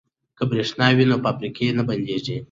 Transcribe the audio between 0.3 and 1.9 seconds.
که بریښنا وي نو فابریکې نه